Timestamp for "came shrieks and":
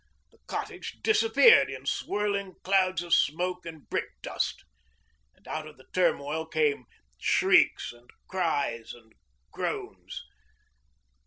6.47-8.09